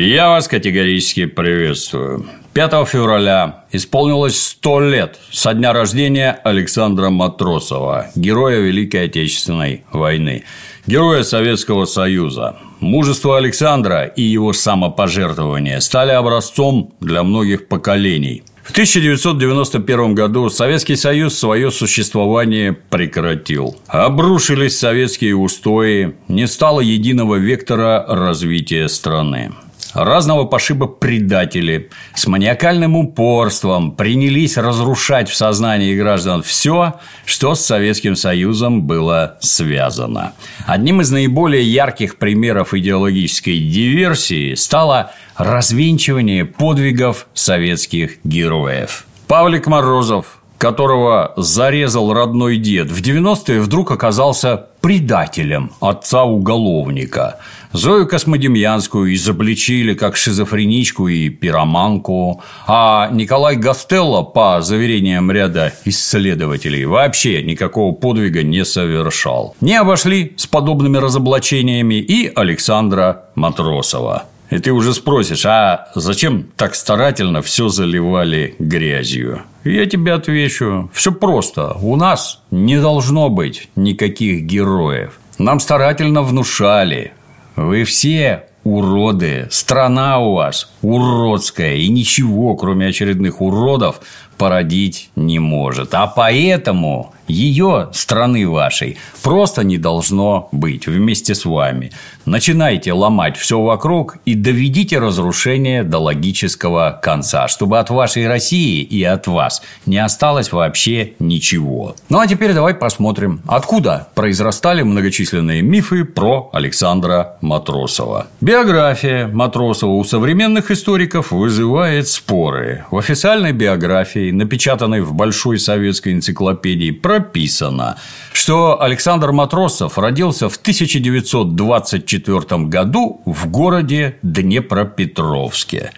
Я 0.00 0.28
вас 0.28 0.46
категорически 0.46 1.26
приветствую. 1.26 2.24
5 2.52 2.88
февраля 2.88 3.64
исполнилось 3.72 4.40
100 4.40 4.80
лет 4.82 5.18
со 5.32 5.54
дня 5.54 5.72
рождения 5.72 6.38
Александра 6.44 7.10
Матросова, 7.10 8.06
героя 8.14 8.60
Великой 8.60 9.06
Отечественной 9.06 9.82
войны, 9.90 10.44
героя 10.86 11.24
Советского 11.24 11.84
Союза. 11.84 12.58
Мужество 12.78 13.38
Александра 13.38 14.04
и 14.04 14.22
его 14.22 14.52
самопожертвование 14.52 15.80
стали 15.80 16.12
образцом 16.12 16.94
для 17.00 17.24
многих 17.24 17.66
поколений. 17.66 18.44
В 18.62 18.70
1991 18.70 20.14
году 20.14 20.48
Советский 20.48 20.94
Союз 20.94 21.36
свое 21.36 21.72
существование 21.72 22.72
прекратил. 22.72 23.76
Обрушились 23.88 24.78
советские 24.78 25.34
устои, 25.34 26.14
не 26.28 26.46
стало 26.46 26.80
единого 26.82 27.34
вектора 27.34 28.04
развития 28.06 28.88
страны 28.88 29.50
разного 29.94 30.44
пошиба 30.44 30.86
предатели 30.86 31.90
с 32.14 32.26
маниакальным 32.26 32.96
упорством 32.96 33.92
принялись 33.92 34.56
разрушать 34.56 35.28
в 35.28 35.36
сознании 35.36 35.96
граждан 35.96 36.42
все, 36.42 36.94
что 37.24 37.54
с 37.54 37.64
Советским 37.64 38.16
Союзом 38.16 38.82
было 38.82 39.36
связано. 39.40 40.32
Одним 40.66 41.00
из 41.00 41.10
наиболее 41.10 41.62
ярких 41.62 42.16
примеров 42.16 42.74
идеологической 42.74 43.58
диверсии 43.58 44.54
стало 44.54 45.12
развенчивание 45.36 46.44
подвигов 46.44 47.26
советских 47.34 48.18
героев. 48.24 49.06
Павлик 49.26 49.66
Морозов, 49.66 50.38
которого 50.58 51.32
зарезал 51.36 52.12
родной 52.12 52.56
дед, 52.56 52.90
в 52.90 53.00
90-е 53.00 53.60
вдруг 53.60 53.92
оказался 53.92 54.66
предателем 54.80 55.72
отца-уголовника. 55.80 57.38
Зою 57.72 58.06
Космодемьянскую 58.06 59.14
изобличили 59.14 59.94
как 59.94 60.16
шизофреничку 60.16 61.08
и 61.08 61.28
пироманку, 61.28 62.42
а 62.66 63.08
Николай 63.12 63.56
Гастелло, 63.56 64.22
по 64.22 64.62
заверениям 64.62 65.30
ряда 65.30 65.72
исследователей, 65.84 66.86
вообще 66.86 67.42
никакого 67.42 67.94
подвига 67.94 68.42
не 68.42 68.64
совершал. 68.64 69.54
Не 69.60 69.76
обошли 69.76 70.32
с 70.36 70.46
подобными 70.46 70.96
разоблачениями 70.96 71.96
и 71.96 72.32
Александра 72.34 73.24
Матросова. 73.34 74.24
И 74.50 74.58
ты 74.58 74.72
уже 74.72 74.94
спросишь, 74.94 75.44
а 75.44 75.88
зачем 75.94 76.46
так 76.56 76.74
старательно 76.74 77.42
все 77.42 77.68
заливали 77.68 78.54
грязью? 78.58 79.42
Я 79.64 79.84
тебе 79.84 80.14
отвечу, 80.14 80.90
все 80.94 81.12
просто. 81.12 81.74
У 81.82 81.96
нас 81.96 82.42
не 82.50 82.80
должно 82.80 83.28
быть 83.28 83.68
никаких 83.76 84.44
героев. 84.44 85.18
Нам 85.38 85.60
старательно 85.60 86.22
внушали. 86.22 87.12
Вы 87.58 87.82
все 87.82 88.44
уроды. 88.62 89.48
Страна 89.50 90.20
у 90.20 90.34
вас 90.34 90.72
уродская. 90.80 91.74
И 91.74 91.88
ничего, 91.88 92.54
кроме 92.54 92.86
очередных 92.86 93.40
уродов, 93.40 94.00
породить 94.36 95.10
не 95.16 95.40
может. 95.40 95.92
А 95.94 96.06
поэтому 96.06 97.14
ее 97.28 97.90
страны 97.92 98.48
вашей 98.48 98.96
просто 99.22 99.64
не 99.64 99.78
должно 99.78 100.48
быть 100.52 100.86
вместе 100.86 101.34
с 101.34 101.44
вами. 101.44 101.92
Начинайте 102.24 102.92
ломать 102.92 103.36
все 103.36 103.60
вокруг 103.60 104.16
и 104.24 104.34
доведите 104.34 104.98
разрушение 104.98 105.82
до 105.82 105.98
логического 105.98 106.98
конца, 107.02 107.48
чтобы 107.48 107.78
от 107.78 107.90
вашей 107.90 108.28
России 108.28 108.82
и 108.82 109.02
от 109.02 109.26
вас 109.26 109.62
не 109.86 109.98
осталось 109.98 110.52
вообще 110.52 111.14
ничего. 111.18 111.94
Ну 112.08 112.18
а 112.18 112.26
теперь 112.26 112.52
давай 112.52 112.74
посмотрим, 112.74 113.40
откуда 113.46 114.08
произрастали 114.14 114.82
многочисленные 114.82 115.62
мифы 115.62 116.04
про 116.04 116.50
Александра 116.52 117.36
Матросова. 117.40 118.26
Биография 118.40 119.28
Матросова 119.28 119.92
у 119.92 120.04
современных 120.04 120.70
историков 120.70 121.32
вызывает 121.32 122.08
споры. 122.08 122.84
В 122.90 122.98
официальной 122.98 123.52
биографии, 123.52 124.30
напечатанной 124.30 125.00
в 125.00 125.14
Большой 125.14 125.58
советской 125.58 126.12
энциклопедии, 126.12 126.90
прописано, 127.18 127.96
что 128.32 128.80
Александр 128.80 129.32
Матросов 129.32 129.98
родился 129.98 130.48
в 130.48 130.56
1924 130.56 132.64
году 132.64 133.20
в 133.24 133.48
городе 133.48 134.16
Днепропетровске. 134.22 135.90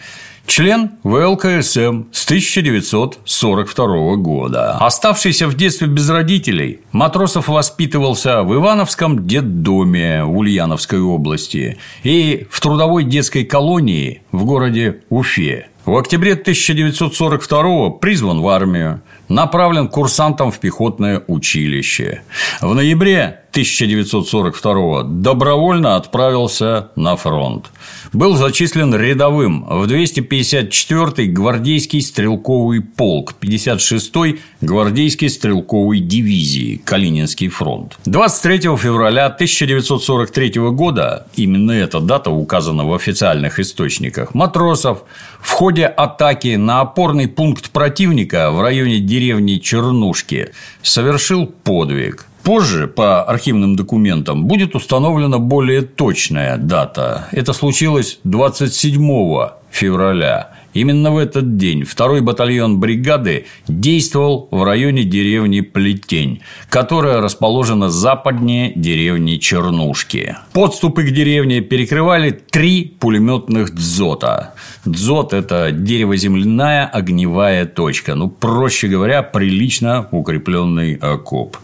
Член 0.47 0.93
ВЛКСМ 1.05 2.05
с 2.11 2.25
1942 2.25 4.17
года. 4.17 4.79
Оставшийся 4.79 5.47
в 5.47 5.55
детстве 5.55 5.87
без 5.87 6.09
родителей, 6.09 6.81
Матросов 6.91 7.49
воспитывался 7.49 8.43
в 8.43 8.55
Ивановском 8.55 9.27
детдоме 9.27 10.25
Ульяновской 10.25 11.01
области 11.01 11.77
и 12.03 12.47
в 12.51 12.61
трудовой 12.61 13.05
детской 13.05 13.45
колонии 13.45 14.23
в 14.33 14.45
городе 14.45 15.03
Уфе. 15.11 15.69
В 15.85 15.97
октябре 15.97 16.33
1942 16.33 17.91
призван 17.91 18.41
в 18.41 18.49
армию, 18.49 19.03
направлен 19.31 19.89
курсантом 19.89 20.51
в 20.51 20.59
пехотное 20.59 21.23
училище. 21.27 22.23
В 22.61 22.75
ноябре 22.75 23.40
1942 23.51 25.03
добровольно 25.03 25.97
отправился 25.97 26.91
на 26.95 27.17
фронт. 27.17 27.71
Был 28.13 28.37
зачислен 28.37 28.95
рядовым 28.95 29.65
в 29.65 29.85
254-й 29.85 31.27
гвардейский 31.27 32.01
стрелковый 32.01 32.81
полк 32.81 33.35
56-й 33.41 34.41
гвардейской 34.61 35.29
стрелковой 35.29 35.99
дивизии 35.99 36.81
Калининский 36.85 37.49
фронт. 37.49 37.99
23 38.05 38.77
февраля 38.77 39.27
1943 39.27 40.53
года, 40.71 41.27
именно 41.35 41.73
эта 41.73 42.01
дата 42.01 42.31
указана 42.31 42.85
в 42.85 42.95
официальных 42.95 43.59
источниках, 43.59 44.35
Матросов 44.35 45.03
в 45.41 45.51
ходе 45.51 45.87
атаки 45.87 46.55
на 46.55 46.81
опорный 46.81 47.27
пункт 47.27 47.71
противника 47.71 48.51
в 48.53 48.61
районе 48.63 49.01
деревни 49.01 49.57
Чернушки 49.57 50.51
совершил 50.83 51.47
подвиг. 51.47 52.27
Позже, 52.43 52.87
по 52.87 53.23
архивным 53.23 53.77
документам, 53.77 54.47
будет 54.47 54.75
установлена 54.75 55.39
более 55.39 55.83
точная 55.83 56.57
дата. 56.57 57.29
Это 57.33 57.53
случилось 57.53 58.19
27 58.25 59.51
февраля. 59.71 60.51
Именно 60.73 61.11
в 61.11 61.19
этот 61.19 61.57
день 61.57 61.85
второй 61.85 62.21
батальон 62.21 62.79
бригады 62.79 63.47
действовал 63.67 64.47
в 64.51 64.63
районе 64.63 65.03
деревни 65.03 65.61
Плетень, 65.61 66.43
которая 66.69 67.21
расположена 67.21 67.91
западнее 67.91 68.73
деревни 68.77 69.37
Чернушки. 69.37 70.37
Подступы 70.53 71.03
к 71.03 71.11
деревне 71.11 71.61
перекрывали 71.61 72.31
три 72.31 72.85
пулеметных 72.85 73.75
дзота. 73.75 74.55
Дзот– 74.85 75.33
это 75.35 75.73
деревоземляная 75.73 76.87
огневая 76.87 77.67
точка, 77.67 78.15
ну, 78.15 78.29
проще 78.29 78.87
говоря, 78.87 79.23
прилично 79.23 80.09
укрепленный 80.13 80.95
окоп. 80.95 81.57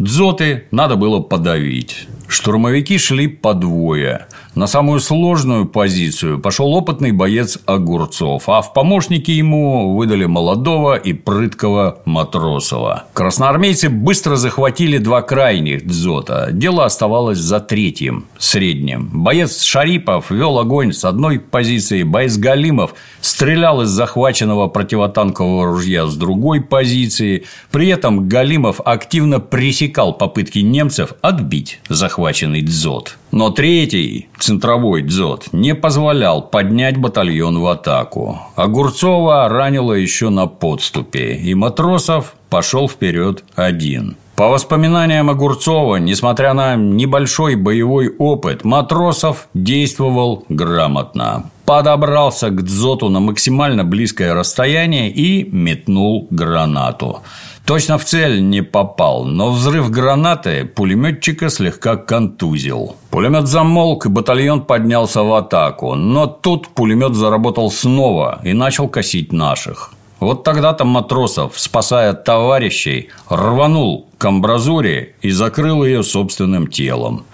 Дзоты 0.00 0.64
надо 0.70 0.96
было 0.96 1.20
подавить. 1.20 2.08
Штурмовики 2.30 2.96
шли 2.96 3.26
по 3.26 3.54
двое. 3.54 4.28
На 4.54 4.68
самую 4.68 5.00
сложную 5.00 5.66
позицию 5.66 6.38
пошел 6.38 6.72
опытный 6.74 7.10
боец 7.10 7.58
Огурцов, 7.66 8.48
а 8.48 8.62
в 8.62 8.72
помощники 8.72 9.32
ему 9.32 9.96
выдали 9.96 10.26
молодого 10.26 10.94
и 10.94 11.12
прыткого 11.12 11.98
Матросова. 12.04 13.04
Красноармейцы 13.14 13.88
быстро 13.88 14.36
захватили 14.36 14.98
два 14.98 15.22
крайних 15.22 15.84
дзота. 15.86 16.50
Дело 16.52 16.84
оставалось 16.84 17.38
за 17.38 17.58
третьим, 17.58 18.26
средним. 18.38 19.10
Боец 19.12 19.62
Шарипов 19.62 20.30
вел 20.30 20.58
огонь 20.60 20.92
с 20.92 21.04
одной 21.04 21.40
позиции, 21.40 22.04
боец 22.04 22.36
Галимов 22.36 22.94
стрелял 23.20 23.82
из 23.82 23.88
захваченного 23.88 24.68
противотанкового 24.68 25.66
ружья 25.66 26.06
с 26.06 26.14
другой 26.16 26.60
позиции. 26.60 27.44
При 27.72 27.88
этом 27.88 28.28
Галимов 28.28 28.80
активно 28.84 29.40
пресекал 29.40 30.12
попытки 30.12 30.60
немцев 30.60 31.14
отбить 31.22 31.80
захваченный 32.20 32.62
дзот. 32.62 33.16
Но 33.32 33.50
третий, 33.50 34.28
центровой 34.38 35.02
дзот, 35.02 35.48
не 35.52 35.74
позволял 35.74 36.42
поднять 36.42 36.98
батальон 36.98 37.60
в 37.60 37.66
атаку. 37.66 38.38
Огурцова 38.56 39.48
ранило 39.48 39.94
еще 39.94 40.28
на 40.28 40.46
подступе, 40.46 41.34
и 41.36 41.54
Матросов 41.54 42.34
пошел 42.50 42.88
вперед 42.88 43.44
один. 43.56 44.16
По 44.36 44.48
воспоминаниям 44.48 45.30
Огурцова, 45.30 45.96
несмотря 45.96 46.54
на 46.54 46.76
небольшой 46.76 47.56
боевой 47.56 48.08
опыт, 48.18 48.64
Матросов 48.64 49.48
действовал 49.54 50.44
грамотно. 50.48 51.50
Подобрался 51.64 52.48
к 52.50 52.62
дзоту 52.62 53.08
на 53.08 53.20
максимально 53.20 53.84
близкое 53.84 54.34
расстояние 54.34 55.10
и 55.10 55.48
метнул 55.50 56.26
гранату. 56.30 57.20
Точно 57.64 57.98
в 57.98 58.04
цель 58.04 58.42
не 58.42 58.62
попал, 58.62 59.24
но 59.24 59.50
взрыв 59.50 59.90
гранаты 59.90 60.64
пулеметчика 60.64 61.50
слегка 61.50 61.96
контузил. 61.96 62.96
Пулемет 63.10 63.46
замолк, 63.46 64.06
и 64.06 64.08
батальон 64.08 64.62
поднялся 64.62 65.22
в 65.22 65.32
атаку. 65.32 65.94
Но 65.94 66.26
тут 66.26 66.68
пулемет 66.68 67.14
заработал 67.14 67.70
снова 67.70 68.40
и 68.42 68.52
начал 68.52 68.88
косить 68.88 69.32
наших. 69.32 69.92
Вот 70.18 70.44
тогда-то 70.44 70.84
Матросов, 70.84 71.58
спасая 71.58 72.12
товарищей, 72.12 73.08
рванул 73.28 74.08
к 74.18 74.24
амбразуре 74.24 75.14
и 75.22 75.30
закрыл 75.30 75.84
ее 75.84 76.02
собственным 76.02 76.66
телом. 76.66 77.24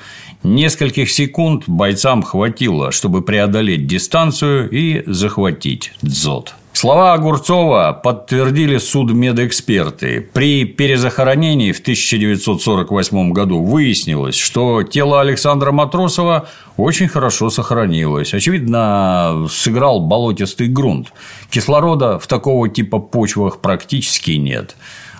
Нескольких 0.45 1.11
секунд 1.11 1.65
бойцам 1.67 2.23
хватило, 2.23 2.93
чтобы 2.93 3.23
преодолеть 3.23 3.89
дистанцию 3.89 4.71
и 4.71 5.03
захватить 5.07 5.93
дзот. 6.03 6.55
Слова 6.77 7.15
Огурцова 7.15 7.99
подтвердили 8.05 8.77
судмедэксперты. 8.77 10.21
При 10.35 10.67
перезахоронении 10.67 11.73
в 11.73 11.81
1948 11.81 13.33
году 13.33 13.65
выяснилось, 13.65 14.37
что 14.37 14.83
тело 14.83 15.23
Александра 15.23 15.73
Матросова 15.73 16.51
очень 16.77 17.09
хорошо 17.09 17.49
сохранилось. 17.49 18.35
Очевидно, 18.35 19.47
сыграл 19.51 20.01
болотистый 20.01 20.69
грунт. 20.69 21.15
Кислорода 21.49 22.19
в 22.19 22.27
такого 22.27 22.69
типа 22.69 22.99
почвах 22.99 23.63
практически 23.63 24.33
нет. 24.33 24.77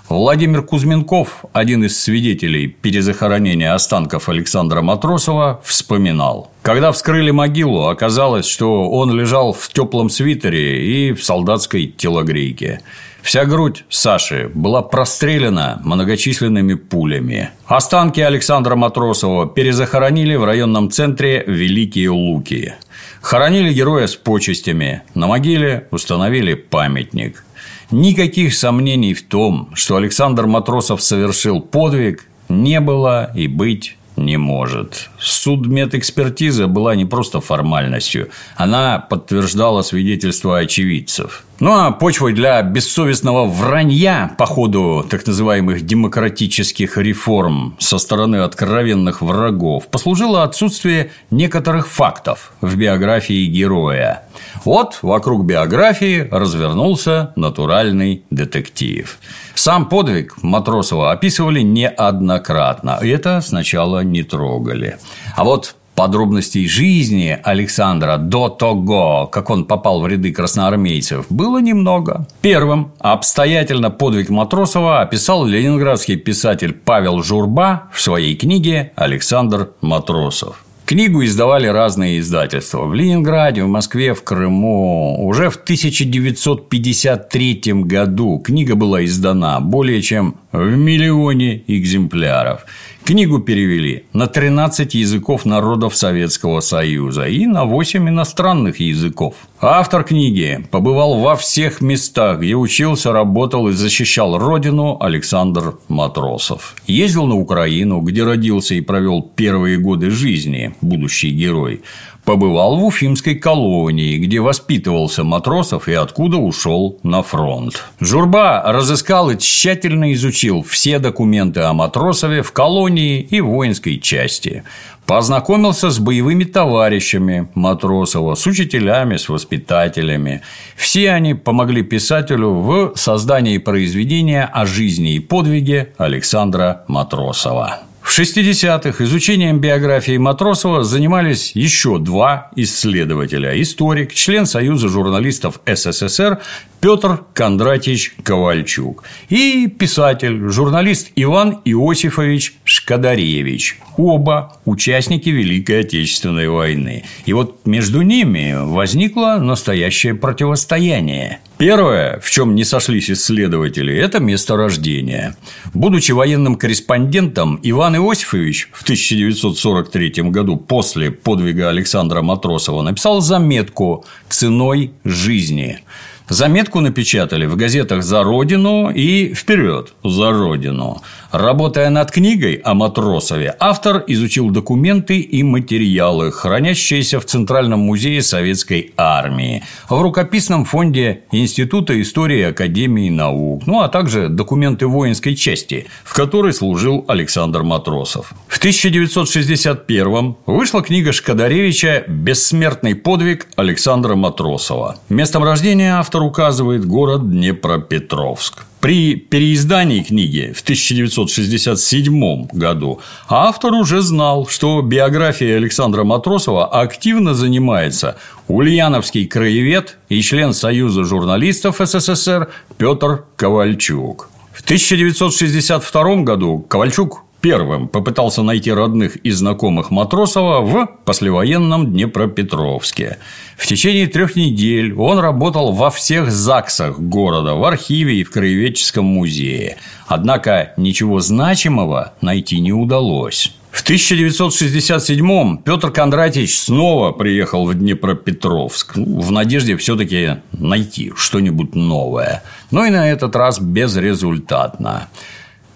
Владимир 0.09 0.63
Кузьменков, 0.63 1.45
один 1.53 1.85
из 1.85 2.01
свидетелей 2.01 2.69
перезахоронения 2.69 3.75
останков 3.75 4.29
Александра 4.29 4.81
Матросова, 4.81 5.61
вспоминал. 5.65 6.53
Когда 6.63 6.93
вскрыли 6.93 7.33
могилу, 7.33 7.89
оказалось, 7.89 8.47
что 8.47 8.89
он 8.89 9.13
лежал 9.13 9.53
в 9.53 9.69
теплом 9.69 10.09
свитере 10.09 11.09
и 11.09 11.13
в 11.13 11.25
солдатской 11.25 11.87
телогрейке. 11.89 12.83
Вся 13.23 13.47
грудь 13.47 13.85
Саши 13.89 14.49
была 14.55 14.83
прострелена 14.83 15.81
многочисленными 15.83 16.75
пулями. 16.75 17.51
Останки 17.67 18.21
Александра 18.21 18.77
Матросова 18.77 19.49
перезахоронили 19.49 20.37
в 20.37 20.45
районном 20.45 20.89
центре 20.93 21.43
Великие 21.49 22.11
Луки. 22.11 22.75
Хоронили 23.23 23.73
героя 23.73 24.07
с 24.07 24.15
почестями. 24.15 25.03
На 25.15 25.27
могиле 25.27 25.89
установили 25.91 26.55
памятник. 26.55 27.43
Никаких 27.91 28.55
сомнений 28.55 29.15
в 29.15 29.23
том, 29.23 29.71
что 29.75 29.97
Александр 29.97 30.47
Матросов 30.47 31.03
совершил 31.03 31.61
подвиг, 31.61 32.27
не 32.49 32.81
было 32.81 33.31
и 33.35 33.47
быть 33.47 33.97
не 34.17 34.37
может. 34.37 35.11
Судмедэкспертиза 35.21 36.67
была 36.67 36.97
не 36.97 37.05
просто 37.05 37.41
формальностью, 37.41 38.31
она 38.57 38.99
подтверждала 38.99 39.83
свидетельства 39.83 40.59
очевидцев. 40.59 41.45
Ну 41.59 41.73
а 41.73 41.91
почвой 41.91 42.35
для 42.35 42.61
бессовестного 42.61 43.47
вранья 43.47 44.35
по 44.37 44.45
ходу 44.45 45.03
так 45.09 45.27
называемых 45.27 45.87
демократических 45.87 46.99
реформ 46.99 47.77
со 47.79 47.97
стороны 47.97 48.37
откровенных 48.37 49.23
врагов 49.23 49.87
послужило 49.87 50.43
отсутствие 50.43 51.13
некоторых 51.31 51.89
фактов 51.89 52.53
в 52.61 52.77
биографии 52.77 53.47
героя. 53.47 54.25
Вот 54.67 54.99
вокруг 55.01 55.47
биографии 55.47 56.29
развернулся 56.31 57.33
натуральный 57.37 58.23
детектив. 58.31 59.19
Сам 59.55 59.89
подвиг 59.89 60.37
Матросова 60.43 61.11
описывали 61.11 61.61
неоднократно, 61.63 62.99
и 63.03 63.09
это 63.09 63.41
сначала 63.41 64.05
не 64.05 64.23
трогали. 64.25 64.99
А 65.35 65.45
вот 65.45 65.75
Подробностей 65.97 66.69
жизни 66.69 67.39
Александра 67.43 68.19
до 68.19 68.51
того, 68.51 69.27
как 69.33 69.49
он 69.49 69.65
попал 69.65 70.03
в 70.03 70.07
ряды 70.07 70.31
красноармейцев, 70.31 71.25
было 71.31 71.59
немного. 71.59 72.29
Первым 72.43 72.93
обстоятельно 72.99 73.91
подвиг 73.91 74.29
Матросова 74.29 75.01
описал 75.01 75.47
ленинградский 75.47 76.17
писатель 76.17 76.75
Павел 76.75 77.23
Журба 77.23 77.85
в 77.95 78.01
своей 78.03 78.37
книге 78.37 78.93
«Александр 78.95 79.71
Матросов». 79.81 80.67
Книгу 80.87 81.23
издавали 81.25 81.67
разные 81.67 82.21
издательства. 82.21 82.85
В 82.85 82.95
Ленинграде, 82.95 83.65
в 83.65 83.69
Москве, 83.69 84.15
в 84.15 84.23
Крыму. 84.23 85.27
Уже 85.27 85.51
в 85.51 85.57
1953 85.57 87.61
году 87.83 88.39
книга 88.39 88.77
была 88.77 89.05
издана 89.05 89.59
более 89.59 90.01
чем 90.01 90.37
в 90.53 90.77
миллионе 90.77 91.65
экземпляров. 91.67 92.67
Книгу 93.07 93.39
перевели 93.39 94.03
на 94.13 94.27
13 94.27 94.95
языков 94.95 95.45
народов 95.45 95.95
Советского 95.95 96.59
Союза 96.59 97.29
и 97.29 97.47
на 97.47 97.65
8 97.65 98.09
иностранных 98.09 98.81
языков. 98.81 99.35
Автор 99.61 100.03
книги 100.03 100.67
побывал 100.73 101.21
во 101.21 101.37
всех 101.37 101.81
местах, 101.81 102.41
где 102.41 102.57
учился, 102.57 103.13
работал 103.13 103.69
и 103.69 103.73
защищал 103.75 104.37
родину 104.37 104.97
Александр 105.01 105.79
Матросов. 105.87 106.75
Ездил 106.89 107.27
на 107.27 107.37
Украину, 107.37 108.01
где 108.01 108.25
родился 108.25 108.75
и 108.75 108.81
провел 108.81 109.23
первые 109.23 109.79
годы 109.79 110.11
жизни 110.11 110.75
будущий 110.81 111.31
герой 111.31 111.83
побывал 112.27 112.77
в 112.77 112.85
Уфимской 112.85 113.37
колонии, 113.37 114.19
где 114.19 114.41
воспитывался 114.41 115.25
Матросов 115.25 115.89
и 115.89 115.95
откуда 115.95 116.37
ушел 116.37 116.99
на 117.03 117.23
фронт. 117.23 117.85
Журба 118.01 118.63
разыскал 118.67 119.31
и 119.31 119.39
тщательно 119.39 120.13
изучил 120.13 120.63
все 120.63 120.99
документы 120.99 121.61
о 121.61 121.73
Матросове 121.73 122.43
в 122.43 122.53
колонии 122.53 123.21
и 123.21 123.41
воинской 123.41 123.99
части. 123.99 124.65
Познакомился 125.07 125.91
с 125.91 126.01
боевыми 126.01 126.43
товарищами 126.43 127.49
Матросова, 127.55 128.35
с 128.35 128.45
учителями, 128.45 129.17
с 129.19 129.29
воспитателями. 129.29 130.43
Все 130.75 131.13
они 131.13 131.35
помогли 131.35 131.83
писателю 131.83 132.55
в 132.55 132.93
создании 132.97 133.59
произведения 133.59 134.51
о 134.53 134.67
жизни 134.67 135.15
и 135.15 135.21
подвиге 135.21 135.93
Александра 135.97 136.85
Матросова. 136.89 137.86
В 138.07 138.19
60-х 138.19 139.03
изучением 139.03 139.59
биографии 139.59 140.17
Матросова 140.17 140.85
занимались 140.85 141.51
еще 141.57 141.99
два 141.99 142.51
исследователя– 142.55 143.61
историк, 143.61 144.15
член 144.15 144.47
Союза 144.47 144.89
журналистов 144.89 145.61
СССР 145.67 146.39
Петр 146.87 147.25
Кондратьевич 147.35 148.15
Ковальчук 148.23 149.03
и 149.29 149.67
писатель, 149.67 150.39
журналист 150.51 151.11
Иван 151.17 151.61
Иосифович 151.65 152.55
Шкадаревич. 152.63 153.81
Оба 153.97 154.61
участники 154.65 155.29
Великой 155.29 155.81
Отечественной 155.81 156.49
войны. 156.49 157.03
И 157.25 157.33
вот 157.33 157.67
между 157.67 158.03
ними 158.03 158.55
возникло 158.57 159.39
настоящее 159.41 160.15
противостояние. 160.15 161.41
Первое, 161.59 162.21
в 162.21 162.31
чем 162.31 162.55
не 162.55 162.63
сошлись 162.63 163.11
исследователи, 163.11 163.93
это 163.93 164.21
место 164.21 164.57
рождения. 164.57 165.37
Будучи 165.75 166.13
военным 166.13 166.55
корреспондентом, 166.55 167.59
Иван 167.65 167.97
Иосифович 167.97 168.69
в 168.73 168.85
1943 168.85 170.31
году 170.31 170.57
после 170.57 171.11
подвига 171.11 171.69
Александра 171.69 172.23
Матросова 172.23 172.83
написал 172.83 173.23
заметку 173.23 174.05
«Ценой 174.29 174.93
жизни». 175.03 175.81
Заметку 176.29 176.81
напечатали 176.81 177.47
в 177.47 177.55
газетах 177.55 178.03
«За 178.03 178.25
Родину» 178.25 178.91
и 178.91 179.33
«Вперед 179.33 179.93
за 180.03 180.33
Родину». 180.33 181.03
Работая 181.31 181.91
над 181.91 182.11
книгой 182.11 182.55
о 182.55 182.75
Матросове, 182.75 183.55
автор 183.61 184.03
изучил 184.07 184.51
документы 184.51 185.21
и 185.21 185.43
материалы, 185.43 186.33
хранящиеся 186.33 187.21
в 187.21 187.27
Центральном 187.27 187.81
музее 187.81 188.23
Советской 188.23 188.93
Армии, 188.97 189.63
в 189.89 190.01
рукописном 190.01 190.65
фонде 190.65 191.25
Института 191.31 192.01
истории 192.01 192.43
Академии 192.43 193.11
наук, 193.11 193.65
ну 193.67 193.83
а 193.83 193.89
также 193.89 194.29
документы 194.29 194.87
воинской 194.87 195.37
части, 195.37 195.87
в 196.05 196.15
которой 196.15 196.53
служил 196.53 197.05
Александр 197.07 197.63
Матросов. 197.63 198.33
В 198.49 198.59
1961 198.59 200.37
вышла 200.47 200.83
книга 200.83 201.13
Шкадаревича 201.13 202.05
«Бессмертный 202.09 202.95
подвиг 202.95 203.47
Александра 203.57 204.15
Матросова». 204.15 204.97
Местом 205.09 205.45
рождения 205.45 205.99
автор 206.17 206.23
указывает 206.23 206.87
город 206.87 207.31
Днепропетровск. 207.31 208.65
При 208.81 209.17
переиздании 209.17 210.03
книги 210.03 210.53
в 210.57 210.63
1967 210.63 212.47
году 212.53 213.01
автор 213.29 213.75
уже 213.75 214.01
знал, 214.01 214.47
что 214.47 214.81
биография 214.81 215.59
Александра 215.59 216.05
Матросова 216.05 216.69
активно 216.69 217.35
занимается 217.35 218.17
ульяновский 218.49 219.27
краевед 219.27 219.99
и 220.09 220.23
член 220.23 220.55
Союза 220.55 221.05
журналистов 221.05 221.81
СССР 221.85 222.49
Петр 222.79 223.25
Ковальчук. 223.37 224.31
В 224.55 224.63
1962 224.63 226.23
году 226.23 226.65
Ковальчук 226.67 227.26
первым 227.47 227.87
попытался 227.87 228.43
найти 228.43 228.73
родных 228.73 229.15
и 229.19 229.31
знакомых 229.31 229.93
Матросова 229.93 230.63
в 230.63 230.89
послевоенном 231.05 231.93
Днепропетровске. 231.93 233.19
В 233.57 233.69
течение 233.69 234.09
трех 234.09 234.35
недель 234.35 234.93
он 234.95 235.21
работал 235.21 235.71
во 235.71 235.91
всех 235.91 236.33
ЗАГСах 236.33 236.99
города, 236.99 237.55
в 237.55 237.65
архиве 237.65 238.17
и 238.17 238.25
в 238.25 238.33
краеведческом 238.33 239.05
музее. 239.05 239.77
Однако 240.09 240.75
ничего 240.77 241.21
значимого 241.21 242.15
найти 242.21 242.59
не 242.59 242.73
удалось. 242.73 243.55
В 243.71 243.89
1967-м 243.89 245.59
Петр 245.59 245.93
Кондратьевич 245.93 246.59
снова 246.59 247.13
приехал 247.13 247.65
в 247.65 247.75
Днепропетровск 247.75 248.97
ну, 248.97 249.21
в 249.21 249.31
надежде 249.31 249.77
все-таки 249.77 250.39
найти 250.51 251.13
что-нибудь 251.15 251.77
новое. 251.77 252.43
Но 252.73 252.87
и 252.87 252.91
на 252.91 253.09
этот 253.09 253.37
раз 253.37 253.61
безрезультатно. 253.61 255.07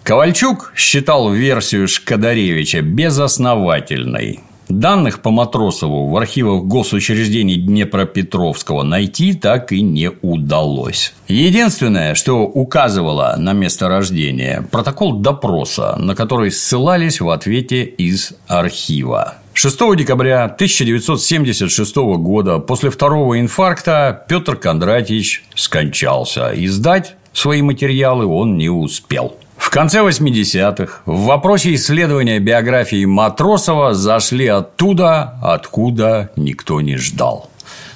Ковальчук 0.02 0.72
считал 0.74 1.30
версию 1.30 1.86
Шкадаревича 1.86 2.80
безосновательной. 2.80 4.40
Данных 4.70 5.20
по 5.20 5.30
Матросову 5.30 6.08
в 6.08 6.16
архивах 6.16 6.62
госучреждений 6.62 7.56
Днепропетровского 7.56 8.84
найти 8.84 9.34
так 9.34 9.72
и 9.72 9.82
не 9.82 10.10
удалось. 10.22 11.12
Единственное, 11.26 12.14
что 12.14 12.44
указывало 12.44 13.34
на 13.36 13.52
место 13.52 13.88
рождения– 13.88 14.64
протокол 14.70 15.14
допроса, 15.14 15.96
на 15.98 16.14
который 16.14 16.52
ссылались 16.52 17.20
в 17.20 17.28
ответе 17.30 17.82
из 17.82 18.34
архива. 18.46 19.34
6 19.54 19.96
декабря 19.96 20.44
1976 20.44 21.96
года 21.96 22.60
после 22.60 22.90
второго 22.90 23.40
инфаркта 23.40 24.24
Петр 24.28 24.54
Кондратьевич 24.54 25.44
скончался. 25.56 26.52
И 26.52 26.68
сдать 26.68 27.16
свои 27.32 27.60
материалы 27.60 28.24
он 28.24 28.56
не 28.56 28.68
успел. 28.68 29.36
В 29.60 29.68
конце 29.68 29.98
80-х 30.00 31.02
в 31.04 31.26
вопросе 31.26 31.74
исследования 31.74 32.40
биографии 32.40 33.04
Матросова 33.04 33.92
зашли 33.92 34.46
оттуда, 34.46 35.38
откуда 35.42 36.30
никто 36.34 36.80
не 36.80 36.96
ждал. 36.96 37.50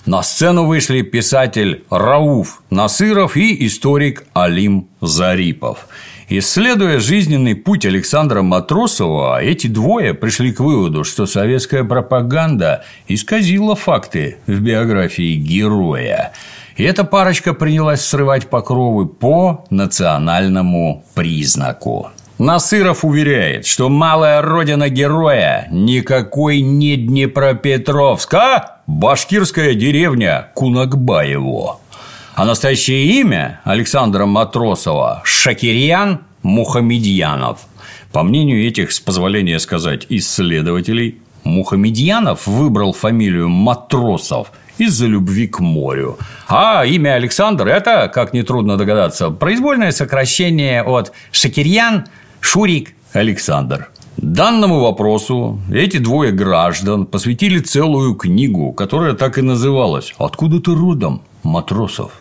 На 0.05 0.23
сцену 0.23 0.67
вышли 0.67 1.01
писатель 1.01 1.83
Рауф 1.89 2.63
Насыров 2.69 3.39
и 3.39 3.67
историк 3.67 4.25
Алим 4.35 4.89
Зарипов. 5.01 5.89
Исследуя 6.29 7.01
жизненный 7.01 7.57
путь 7.57 7.87
Александра 7.87 8.43
Матросова, 8.43 9.43
эти 9.43 9.67
двое 9.67 10.13
пришли 10.13 10.53
к 10.53 10.61
выводу, 10.61 11.03
что 11.03 11.25
советская 11.25 11.83
пропаганда 11.83 12.85
исказила 13.09 13.75
факты 13.75 14.37
в 14.47 14.61
биографии 14.61 15.35
героя. 15.35 16.33
И 16.77 16.83
эта 16.83 17.05
парочка 17.05 17.55
принялась 17.55 18.05
срывать 18.05 18.49
покровы 18.49 19.07
по 19.07 19.65
национальному 19.71 21.05
признаку. 21.15 22.11
Насыров 22.39 23.05
уверяет, 23.05 23.65
что 23.65 23.89
малая 23.89 24.43
родина 24.43 24.89
героя 24.89 25.69
никакой 25.71 26.63
не 26.63 26.97
Днепропетровск, 26.97 28.35
а 28.35 28.81
башкирская 28.89 29.75
деревня 29.75 30.49
Кунакбаево. 30.55 31.79
А 32.35 32.45
настоящее 32.45 33.21
имя 33.21 33.61
Александра 33.63 34.27
Матросова– 34.27 35.23
Шакирьян 35.25 36.23
Мухамедьянов. 36.43 37.61
По 38.11 38.25
мнению 38.25 38.67
этих, 38.67 38.91
с 38.91 38.99
позволения 38.99 39.61
сказать, 39.61 40.07
исследователей, 40.09 41.21
Мухамедьянов 41.45 42.49
выбрал 42.49 42.93
фамилию 42.93 43.49
Матросов– 43.49 44.51
из-за 44.79 45.07
любви 45.07 45.47
к 45.47 45.61
морю. 45.61 46.19
А 46.49 46.85
имя 46.85 47.15
Александр– 47.15 47.67
это, 47.69 48.11
как 48.13 48.33
нетрудно 48.33 48.77
догадаться, 48.77 49.31
произвольное 49.31 49.93
сокращение 49.93 50.83
от 50.83 51.13
Шакирьян, 51.33 52.07
Шурик, 52.41 52.95
Александр. 53.13 53.89
Данному 54.17 54.81
вопросу 54.81 55.61
эти 55.73 55.99
двое 55.99 56.33
граждан 56.33 57.07
посвятили 57.07 57.59
целую 57.59 58.15
книгу, 58.15 58.73
которая 58.73 59.15
так 59.15 59.39
и 59.39 59.43
называлась 59.43 60.15
«Откуда 60.19 60.61
ты 60.61 60.75
родом, 60.75 61.23
матросов?». 61.43 62.13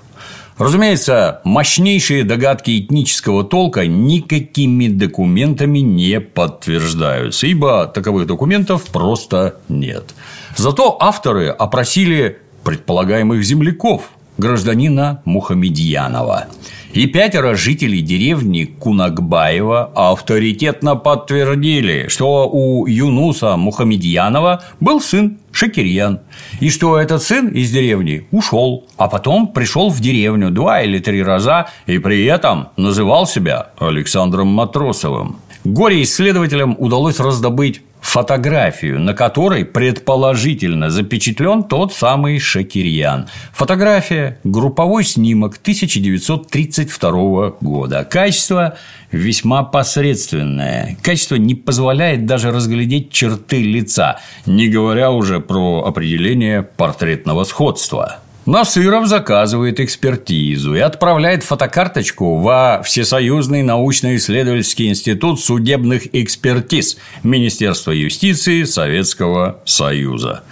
Разумеется, 0.57 1.41
мощнейшие 1.43 2.23
догадки 2.23 2.79
этнического 2.79 3.43
толка 3.43 3.87
никакими 3.87 4.87
документами 4.87 5.79
не 5.79 6.19
подтверждаются, 6.19 7.47
ибо 7.47 7.87
таковых 7.87 8.27
документов 8.27 8.83
просто 8.91 9.55
нет. 9.67 10.13
Зато 10.55 10.95
авторы 10.99 11.47
опросили 11.47 12.39
предполагаемых 12.63 13.43
земляков, 13.43 14.11
гражданина 14.37 15.21
Мухамедьянова. 15.25 16.47
И 16.93 17.07
пятеро 17.07 17.55
жителей 17.55 18.01
деревни 18.01 18.65
Кунакбаева 18.65 19.91
авторитетно 19.95 20.95
подтвердили, 20.95 22.07
что 22.07 22.47
у 22.47 22.85
Юнуса 22.85 23.57
Мухамедьянова 23.57 24.63
был 24.79 25.01
сын 25.01 25.39
Шакирьян, 25.51 26.19
и 26.59 26.69
что 26.69 26.99
этот 26.99 27.23
сын 27.23 27.47
из 27.47 27.71
деревни 27.71 28.27
ушел, 28.29 28.85
а 28.97 29.07
потом 29.07 29.47
пришел 29.47 29.89
в 29.89 29.99
деревню 30.01 30.51
два 30.51 30.81
или 30.81 30.99
три 30.99 31.23
раза 31.23 31.67
и 31.87 31.97
при 31.97 32.25
этом 32.25 32.69
называл 32.77 33.25
себя 33.25 33.69
Александром 33.79 34.47
Матросовым. 34.49 35.37
Горе-исследователям 35.63 36.75
удалось 36.77 37.19
раздобыть 37.19 37.81
фотографию, 38.03 38.99
на 38.99 39.13
которой 39.13 39.63
предположительно 39.65 40.89
запечатлен 40.89 41.63
тот 41.63 41.93
самый 41.93 42.37
Шакирьян. 42.37 43.27
Фотография– 43.53 44.39
групповой 44.43 45.05
снимок 45.05 45.57
1932 45.61 47.53
года. 47.61 48.03
Качество 48.03 48.77
весьма 49.11 49.63
посредственное. 49.63 50.97
Качество 51.01 51.35
не 51.35 51.55
позволяет 51.55 52.25
даже 52.25 52.51
разглядеть 52.51 53.09
черты 53.11 53.63
лица, 53.63 54.19
не 54.45 54.67
говоря 54.67 55.09
уже 55.11 55.39
про 55.39 55.85
определение 55.85 56.61
портретного 56.61 57.45
сходства. 57.45 58.22
Насыров 58.45 59.07
заказывает 59.07 59.79
экспертизу 59.79 60.75
и 60.75 60.79
отправляет 60.79 61.43
фотокарточку 61.43 62.39
во 62.39 62.81
Всесоюзный 62.83 63.63
научно-исследовательский 63.63 64.89
институт 64.89 65.39
судебных 65.39 66.13
экспертиз 66.13 66.97
Министерства 67.23 67.91
юстиции 67.91 68.63
Советского 68.63 69.61
Союза. 69.63 70.43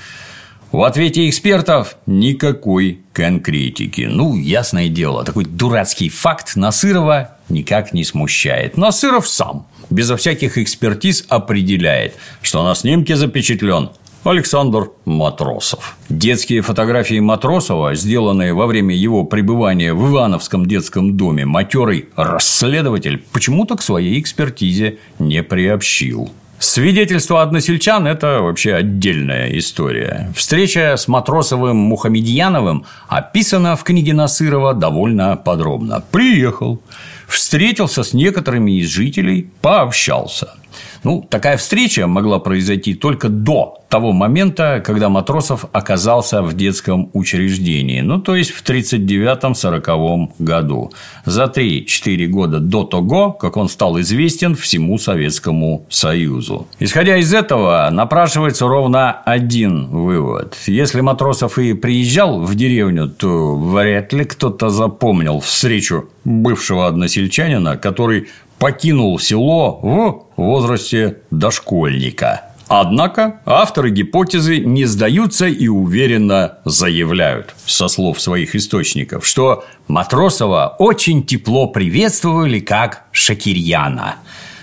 В 0.71 0.83
ответе 0.83 1.27
экспертов 1.27 1.97
никакой 2.05 3.01
конкретики. 3.11 4.07
Ну, 4.09 4.37
ясное 4.37 4.87
дело, 4.87 5.25
такой 5.25 5.43
дурацкий 5.43 6.07
факт 6.07 6.55
Насырова 6.55 7.35
никак 7.49 7.91
не 7.91 8.05
смущает. 8.05 8.77
Насыров 8.77 9.27
сам, 9.27 9.67
безо 9.89 10.15
всяких 10.15 10.57
экспертиз, 10.57 11.25
определяет, 11.27 12.15
что 12.41 12.63
на 12.63 12.73
снимке 12.73 13.17
запечатлен 13.17 13.89
Александр 14.23 14.91
Матросов. 15.05 15.97
Детские 16.07 16.61
фотографии 16.61 17.19
Матросова, 17.19 17.95
сделанные 17.95 18.53
во 18.53 18.67
время 18.67 18.95
его 18.95 19.23
пребывания 19.23 19.95
в 19.95 20.11
Ивановском 20.11 20.67
детском 20.67 21.17
доме, 21.17 21.45
матерый 21.45 22.09
расследователь 22.15 23.23
почему-то 23.31 23.75
к 23.75 23.81
своей 23.81 24.19
экспертизе 24.19 24.99
не 25.17 25.41
приобщил. 25.41 26.29
Свидетельство 26.59 27.41
односельчан– 27.41 28.05
это 28.07 28.41
вообще 28.41 28.75
отдельная 28.75 29.57
история. 29.57 30.31
Встреча 30.35 30.95
с 30.95 31.07
Матросовым 31.07 31.77
Мухамедьяновым 31.77 32.85
описана 33.07 33.75
в 33.75 33.83
книге 33.83 34.13
Насырова 34.13 34.75
довольно 34.75 35.35
подробно. 35.35 36.03
Приехал, 36.11 36.79
встретился 37.27 38.03
с 38.03 38.13
некоторыми 38.13 38.79
из 38.79 38.87
жителей, 38.87 39.49
пообщался– 39.61 40.53
ну, 41.03 41.25
такая 41.27 41.57
встреча 41.57 42.07
могла 42.07 42.39
произойти 42.39 42.93
только 42.93 43.29
до 43.29 43.77
того 43.89 44.13
момента, 44.13 44.81
когда 44.85 45.09
Матросов 45.09 45.65
оказался 45.73 46.41
в 46.41 46.53
детском 46.53 47.09
учреждении, 47.13 48.01
ну, 48.01 48.19
то 48.19 48.35
есть 48.35 48.51
в 48.51 48.63
1939-1940 48.63 50.29
году, 50.39 50.91
за 51.25 51.43
3-4 51.43 52.27
года 52.27 52.59
до 52.59 52.83
того, 52.83 53.33
как 53.33 53.57
он 53.57 53.67
стал 53.67 53.99
известен 53.99 54.55
всему 54.55 54.97
Советскому 54.97 55.85
Союзу. 55.89 56.67
Исходя 56.79 57.17
из 57.17 57.33
этого, 57.33 57.89
напрашивается 57.91 58.67
ровно 58.67 59.11
один 59.11 59.87
вывод. 59.87 60.55
Если 60.67 61.01
Матросов 61.01 61.57
и 61.57 61.73
приезжал 61.73 62.39
в 62.39 62.55
деревню, 62.55 63.09
то 63.09 63.55
вряд 63.57 64.13
ли 64.13 64.23
кто-то 64.23 64.69
запомнил 64.69 65.41
встречу 65.41 66.09
бывшего 66.23 66.87
односельчанина, 66.87 67.77
который 67.77 68.27
покинул 68.61 69.17
село 69.17 69.79
в 69.81 70.30
возрасте 70.41 71.17
дошкольника. 71.31 72.41
Однако 72.73 73.41
авторы 73.45 73.89
гипотезы 73.91 74.59
не 74.59 74.85
сдаются 74.85 75.45
и 75.45 75.67
уверенно 75.67 76.59
заявляют, 76.63 77.53
со 77.65 77.89
слов 77.89 78.21
своих 78.21 78.55
источников, 78.55 79.25
что 79.25 79.65
Матросова 79.89 80.77
очень 80.79 81.25
тепло 81.25 81.67
приветствовали 81.67 82.59
как 82.61 83.07
Шакирьяна. 83.11 84.15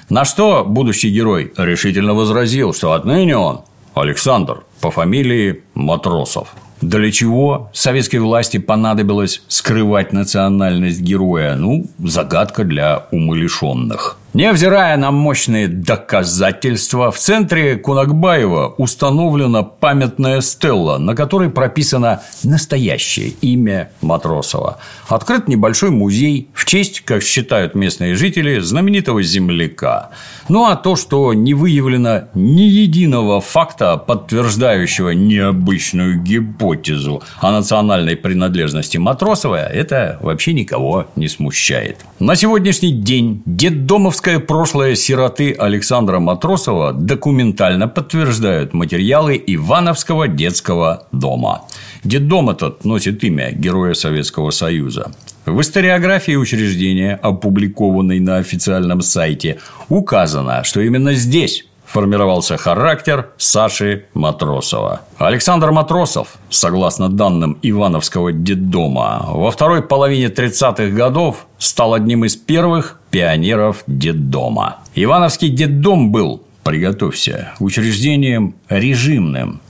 На 0.08 0.24
что 0.24 0.64
будущий 0.64 1.10
герой 1.10 1.52
решительно 1.58 2.14
возразил, 2.14 2.72
что 2.72 2.92
отныне 2.92 3.36
он 3.36 3.60
Александр 3.94 4.62
по 4.80 4.90
фамилии 4.90 5.64
Матросов. 5.74 6.54
Для 6.80 7.10
чего 7.10 7.70
советской 7.74 8.18
власти 8.18 8.56
понадобилось 8.58 9.42
скрывать 9.48 10.12
национальность 10.12 11.00
героя? 11.00 11.56
Ну, 11.56 11.86
загадка 11.98 12.64
для 12.64 13.06
умалишенных. 13.10 14.17
Невзирая 14.34 14.98
на 14.98 15.10
мощные 15.10 15.68
доказательства, 15.68 17.10
в 17.10 17.16
центре 17.16 17.76
Кунакбаева 17.76 18.74
установлена 18.76 19.62
памятная 19.62 20.42
стелла, 20.42 20.98
на 20.98 21.14
которой 21.16 21.48
прописано 21.48 22.20
настоящее 22.44 23.30
имя 23.40 23.90
Матросова. 24.02 24.80
Открыт 25.08 25.48
небольшой 25.48 25.90
музей 25.90 26.50
в 26.52 26.66
честь, 26.66 27.00
как 27.06 27.22
считают 27.22 27.74
местные 27.74 28.16
жители, 28.16 28.58
знаменитого 28.58 29.22
земляка. 29.22 30.10
Ну 30.50 30.66
а 30.66 30.76
то, 30.76 30.94
что 30.94 31.32
не 31.32 31.54
выявлено 31.54 32.24
ни 32.34 32.62
единого 32.62 33.40
факта, 33.40 33.96
подтверждающего 33.96 35.10
необычную 35.10 36.20
гипотезу 36.20 37.22
о 37.40 37.50
национальной 37.50 38.14
принадлежности 38.14 38.98
Матросова, 38.98 39.56
это 39.56 40.18
вообще 40.20 40.52
никого 40.52 41.06
не 41.16 41.28
смущает. 41.28 42.00
На 42.18 42.36
сегодняшний 42.36 42.92
день 42.92 43.42
детдомовская 43.46 44.17
Московское 44.18 44.44
прошлое 44.44 44.96
сироты 44.96 45.52
Александра 45.52 46.18
Матросова 46.18 46.92
документально 46.92 47.86
подтверждают 47.86 48.74
материалы 48.74 49.40
Ивановского 49.46 50.26
детского 50.26 51.06
дома. 51.12 51.62
Детдом 52.02 52.50
этот 52.50 52.84
носит 52.84 53.22
имя 53.22 53.52
Героя 53.52 53.94
Советского 53.94 54.50
Союза. 54.50 55.12
В 55.46 55.60
историографии 55.60 56.34
учреждения, 56.34 57.14
опубликованной 57.14 58.18
на 58.18 58.38
официальном 58.38 59.02
сайте, 59.02 59.58
указано, 59.88 60.64
что 60.64 60.80
именно 60.80 61.14
здесь 61.14 61.67
формировался 61.88 62.56
характер 62.56 63.30
Саши 63.38 64.06
Матросова. 64.14 65.00
Александр 65.16 65.72
Матросов, 65.72 66.36
согласно 66.50 67.08
данным 67.08 67.58
Ивановского 67.62 68.32
детдома, 68.32 69.24
во 69.28 69.50
второй 69.50 69.82
половине 69.82 70.26
30-х 70.26 70.88
годов 70.88 71.46
стал 71.58 71.94
одним 71.94 72.24
из 72.24 72.36
первых 72.36 73.00
пионеров 73.10 73.84
детдома. 73.86 74.78
Ивановский 74.94 75.48
детдом 75.48 76.12
был, 76.12 76.42
приготовься, 76.62 77.52
учреждением 77.58 78.54
режимным. 78.68 79.60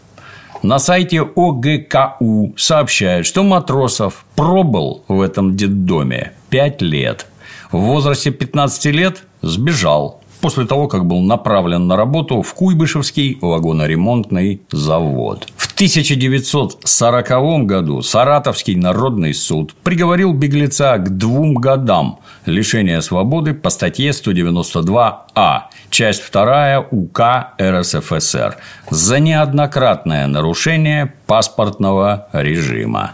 На 0.62 0.80
сайте 0.80 1.20
ОГКУ 1.20 2.54
сообщают, 2.56 3.26
что 3.26 3.44
Матросов 3.44 4.25
пробыл 4.34 5.04
в 5.06 5.20
этом 5.20 5.56
детдоме 5.56 6.32
5 6.50 6.82
лет. 6.82 7.26
В 7.70 7.78
возрасте 7.78 8.32
15 8.32 8.87
лет 8.87 9.22
сбежал 9.40 10.20
после 10.40 10.66
того, 10.66 10.88
как 10.88 11.07
был 11.07 11.21
направлен 11.21 11.87
на 11.87 11.97
работу 11.97 12.42
в 12.42 12.54
Куйбышевский 12.54 13.38
вагоноремонтный 13.40 14.62
завод. 14.71 15.47
В 15.57 15.73
1940 15.75 17.66
году 17.66 18.02
Саратовский 18.02 18.75
народный 18.75 19.35
суд 19.35 19.75
приговорил 19.85 20.33
беглеца 20.33 20.97
к 20.99 21.16
двум 21.16 21.54
годам 21.54 22.21
лишения 22.47 23.00
свободы 23.00 23.54
по 23.54 23.71
статье 23.71 24.11
192А, 24.11 25.61
часть 25.90 26.33
2 26.33 26.87
УК 26.90 27.21
РСФСР 27.61 28.57
за 28.90 29.21
неоднократное 29.21 30.26
нарушение 30.26 31.12
паспортного 31.26 32.28
режима. 32.33 33.12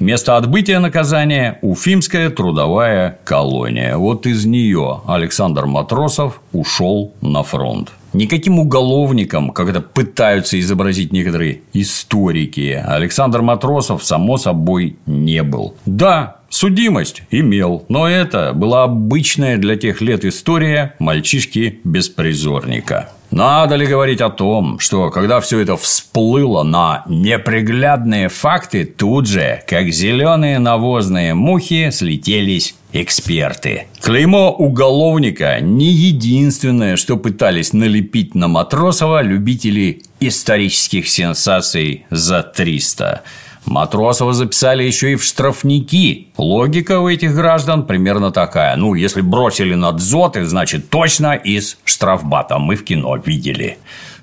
Место 0.00 0.36
отбытия 0.36 0.80
наказания– 0.80 1.58
Уфимская 1.62 2.28
трудовая 2.30 3.20
колония. 3.24 3.96
Вот 3.96 4.26
из 4.26 4.44
нее 4.44 5.02
Александр 5.06 5.66
Матросов 5.66 6.40
ушел 6.52 7.14
на 7.20 7.44
фронт. 7.44 7.92
Никаким 8.12 8.58
уголовником, 8.58 9.50
как 9.50 9.68
это 9.68 9.80
пытаются 9.80 10.58
изобразить 10.60 11.12
некоторые 11.12 11.60
историки, 11.72 12.82
Александр 12.86 13.42
Матросов, 13.42 14.04
само 14.04 14.36
собой, 14.36 14.96
не 15.06 15.42
был. 15.42 15.74
Да, 15.84 16.36
судимость 16.48 17.24
имел, 17.30 17.84
но 17.88 18.08
это 18.08 18.52
была 18.52 18.84
обычная 18.84 19.58
для 19.58 19.74
тех 19.76 20.00
лет 20.00 20.24
история 20.24 20.94
мальчишки-беспризорника. 21.00 23.10
Надо 23.34 23.74
ли 23.74 23.84
говорить 23.84 24.20
о 24.20 24.30
том, 24.30 24.78
что 24.78 25.10
когда 25.10 25.40
все 25.40 25.58
это 25.58 25.76
всплыло 25.76 26.62
на 26.62 27.02
неприглядные 27.08 28.28
факты, 28.28 28.84
тут 28.84 29.26
же, 29.26 29.60
как 29.66 29.88
зеленые 29.88 30.60
навозные 30.60 31.34
мухи, 31.34 31.90
слетелись 31.90 32.76
эксперты. 32.92 33.88
Клеймо 34.00 34.52
уголовника 34.52 35.58
не 35.60 35.90
единственное, 35.90 36.94
что 36.94 37.16
пытались 37.16 37.72
налепить 37.72 38.36
на 38.36 38.46
Матросова 38.46 39.20
любители 39.20 40.02
исторических 40.20 41.08
сенсаций 41.08 42.06
за 42.10 42.44
300. 42.44 43.24
Матросова 43.66 44.34
записали 44.34 44.82
еще 44.82 45.12
и 45.12 45.16
в 45.16 45.24
штрафники. 45.24 46.28
Логика 46.36 47.00
у 47.00 47.08
этих 47.08 47.34
граждан 47.34 47.86
примерно 47.86 48.30
такая. 48.30 48.76
Ну, 48.76 48.94
если 48.94 49.22
бросили 49.22 49.74
на 49.74 49.92
дзоты, 49.92 50.44
значит, 50.44 50.90
точно 50.90 51.34
из 51.34 51.78
штрафбата. 51.84 52.58
Мы 52.58 52.76
в 52.76 52.84
кино 52.84 53.16
видели. 53.16 53.78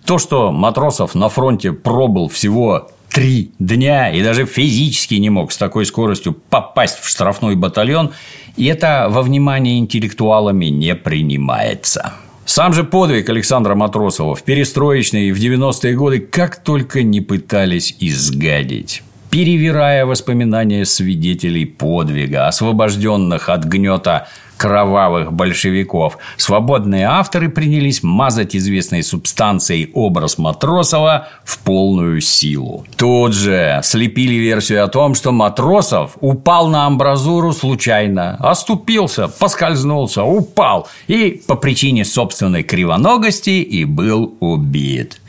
То, 0.06 0.20
что 0.20 0.52
Матросов 0.52 1.16
на 1.16 1.30
фронте 1.30 1.72
пробыл 1.72 2.28
всего 2.30 2.90
три 3.10 3.52
дня 3.60 4.12
и 4.12 4.24
даже 4.24 4.46
физически 4.46 5.16
не 5.16 5.30
мог 5.30 5.52
с 5.52 5.58
такой 5.58 5.86
скоростью 5.86 6.34
попасть 6.34 7.00
в 7.00 7.10
штрафной 7.10 7.56
батальон, 7.56 8.12
и 8.56 8.66
это 8.66 9.08
во 9.10 9.22
внимание 9.22 9.80
интеллектуалами 9.80 10.66
не 10.68 10.96
принимается. 10.96 12.14
Сам 12.46 12.74
же 12.74 12.84
подвиг 12.84 13.30
Александра 13.30 13.76
Матросова 13.76 14.36
в 14.36 14.44
перестроечные 14.44 15.30
и 15.30 15.32
в 15.32 15.40
90-е 15.40 15.94
годы 15.96 16.20
как 16.20 16.58
только 16.58 17.04
не 17.04 17.22
пытались 17.22 17.96
изгадить 18.00 19.04
перевирая 19.32 20.06
воспоминания 20.06 20.86
свидетелей 20.86 21.66
подвига, 21.66 22.48
освобожденных 22.48 23.50
от 23.50 23.64
гнета 23.64 24.28
кровавых 24.58 25.34
большевиков, 25.34 26.20
свободные 26.38 27.08
авторы 27.08 27.50
принялись 27.50 28.04
мазать 28.04 28.56
известной 28.56 29.02
субстанцией 29.02 29.90
образ 29.96 30.38
Матросова 30.38 31.30
в 31.44 31.58
полную 31.60 32.22
силу. 32.22 32.86
Тут 32.96 33.34
же 33.34 33.80
слепили 33.84 34.36
версию 34.36 34.84
о 34.84 34.88
том, 34.88 35.16
что 35.16 35.32
Матросов 35.32 36.12
упал 36.20 36.68
на 36.68 36.86
амбразуру 36.86 37.54
случайно, 37.54 38.36
оступился, 38.40 39.30
поскользнулся, 39.30 40.24
упал 40.24 40.88
и 41.08 41.42
по 41.48 41.56
причине 41.56 42.06
собственной 42.06 42.62
кривоногости 42.62 43.62
и 43.62 43.84
был 43.86 44.36
убит. 44.42 45.20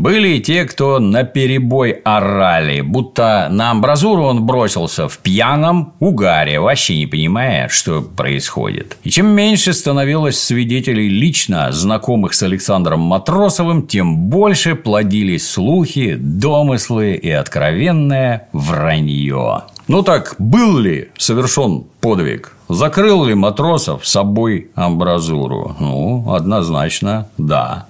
Были 0.00 0.36
и 0.36 0.40
те, 0.40 0.64
кто 0.64 0.98
на 0.98 1.24
перебой 1.24 1.90
орали, 1.90 2.80
будто 2.80 3.48
на 3.50 3.70
амбразуру 3.70 4.22
он 4.22 4.46
бросился 4.46 5.08
в 5.08 5.18
пьяном 5.18 5.92
угаре, 6.00 6.58
вообще 6.58 6.96
не 6.96 7.06
понимая, 7.06 7.68
что 7.68 8.00
происходит. 8.00 8.96
И 9.04 9.10
чем 9.10 9.26
меньше 9.26 9.74
становилось 9.74 10.42
свидетелей 10.42 11.10
лично 11.10 11.70
знакомых 11.70 12.32
с 12.32 12.42
Александром 12.42 13.00
Матросовым, 13.00 13.86
тем 13.86 14.16
больше 14.30 14.74
плодились 14.74 15.46
слухи, 15.46 16.16
домыслы 16.18 17.12
и 17.12 17.28
откровенное 17.28 18.48
вранье. 18.54 19.64
Ну 19.86 20.02
так, 20.02 20.34
был 20.38 20.78
ли 20.78 21.10
совершен 21.18 21.84
подвиг? 22.00 22.56
Закрыл 22.70 23.24
ли 23.24 23.34
Матросов 23.34 24.06
собой 24.06 24.70
амбразуру? 24.76 25.76
Ну, 25.78 26.32
однозначно, 26.32 27.28
да. 27.36 27.86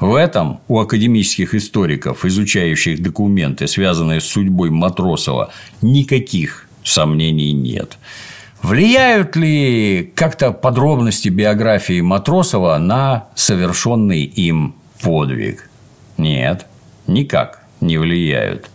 В 0.00 0.14
этом 0.14 0.60
у 0.66 0.80
академических 0.80 1.54
историков, 1.54 2.24
изучающих 2.24 3.02
документы, 3.02 3.68
связанные 3.68 4.22
с 4.22 4.24
судьбой 4.24 4.70
Матросова, 4.70 5.52
никаких 5.82 6.66
сомнений 6.82 7.52
нет. 7.52 7.98
Влияют 8.62 9.36
ли 9.36 10.10
как-то 10.14 10.52
подробности 10.52 11.28
биографии 11.28 12.00
Матросова 12.00 12.78
на 12.78 13.28
совершенный 13.34 14.24
им 14.24 14.74
подвиг? 15.02 15.68
Нет, 16.16 16.66
никак 17.06 17.62
не 17.82 17.98
влияют. 17.98 18.70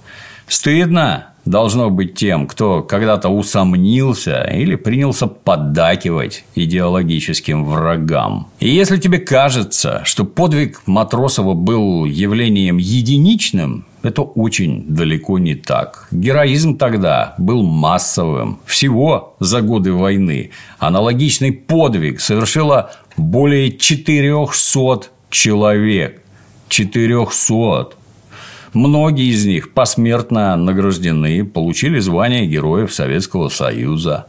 Стыдно 0.47 1.29
должно 1.45 1.89
быть 1.89 2.15
тем, 2.15 2.47
кто 2.47 2.81
когда-то 2.81 3.29
усомнился 3.29 4.43
или 4.43 4.75
принялся 4.75 5.27
поддакивать 5.27 6.43
идеологическим 6.55 7.65
врагам. 7.65 8.49
И 8.59 8.69
если 8.69 8.97
тебе 8.97 9.19
кажется, 9.19 10.01
что 10.03 10.25
подвиг 10.25 10.81
Матросова 10.85 11.53
был 11.53 12.05
явлением 12.05 12.77
единичным, 12.77 13.85
это 14.01 14.21
очень 14.21 14.85
далеко 14.87 15.39
не 15.39 15.55
так. 15.55 16.07
Героизм 16.11 16.77
тогда 16.77 17.33
был 17.39 17.63
массовым. 17.63 18.59
Всего 18.65 19.35
за 19.39 19.61
годы 19.61 19.93
войны 19.93 20.51
аналогичный 20.77 21.51
подвиг 21.51 22.19
совершило 22.19 22.91
более 23.17 23.71
400 23.71 25.09
человек. 25.29 26.21
400. 26.69 27.89
Многие 28.75 29.31
из 29.31 29.45
них 29.45 29.71
посмертно 29.71 30.57
награждены, 30.57 31.45
получили 31.45 31.99
звание 31.99 32.45
Героев 32.45 32.93
Советского 32.93 33.47
Союза. 33.47 34.27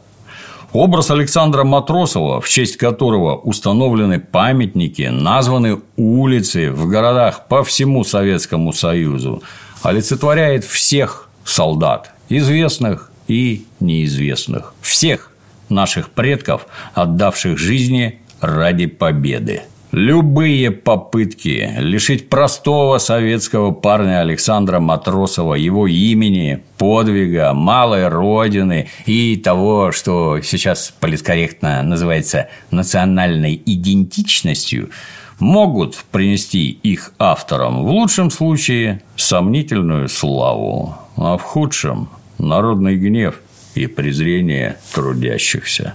Образ 0.73 1.11
Александра 1.11 1.65
Матросова, 1.65 2.41
в 2.41 2.49
честь 2.49 2.77
которого 2.77 3.35
установлены 3.35 4.21
памятники, 4.21 5.03
названы 5.03 5.81
улицы 5.97 6.71
в 6.71 6.87
городах 6.87 7.49
по 7.49 7.65
всему 7.65 8.05
Советскому 8.05 8.73
Союзу, 8.73 9.43
олицетворяет 9.83 10.65
всех 10.65 11.29
солдат, 11.45 12.13
известных 12.29 13.11
и 13.27 13.67
неизвестных, 13.81 14.75
всех 14.81 15.33
наших 15.69 16.11
предков, 16.11 16.69
отдавших 16.95 17.59
жизни 17.59 18.21
ради 18.41 18.87
победы. 18.87 19.63
Любые 19.97 20.73
попытки 20.73 21.73
лишить 21.79 22.29
простого 22.29 22.99
советского 22.99 23.71
парня 23.71 24.21
Александра 24.21 24.79
Матросова 24.79 25.55
его 25.55 25.87
имени, 25.87 26.63
подвига, 26.77 27.55
малой 27.55 28.09
родины 28.09 28.91
и 29.07 29.37
того, 29.37 29.93
что 29.93 30.43
сейчас 30.43 30.93
политкорректно 31.01 31.83
называется 31.83 32.51
национальной 32.71 33.55
идентичностью, 33.65 34.91
могут 35.39 35.97
принести 36.13 36.73
их 36.73 37.15
авторам 37.19 37.83
в 37.83 37.89
лучшем 37.89 38.31
случае 38.31 39.01
сомнительную 39.17 40.11
славу, 40.11 40.95
а 41.17 41.39
в 41.39 41.43
худшем– 41.43 42.11
народный 42.39 42.97
гнев 42.97 43.41
и 43.75 43.87
презрение 43.87 44.77
трудящихся. 44.93 45.95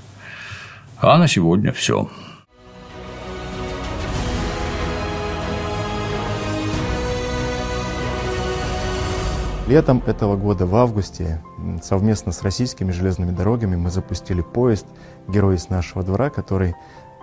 А 0.97 1.19
на 1.19 1.27
сегодня 1.27 1.71
все. 1.71 2.09
Летом 9.71 10.03
этого 10.05 10.35
года, 10.35 10.65
в 10.65 10.75
августе, 10.75 11.41
совместно 11.81 12.33
с 12.33 12.41
российскими 12.41 12.91
железными 12.91 13.31
дорогами 13.31 13.77
мы 13.77 13.89
запустили 13.89 14.41
поезд 14.41 14.85
«Герой 15.29 15.55
из 15.55 15.69
нашего 15.69 16.03
двора», 16.03 16.29
который 16.29 16.75